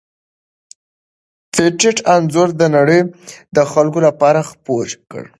[1.53, 2.99] پېټټ انځور د نړۍ
[3.55, 5.23] د خلکو لپاره خپور کړ.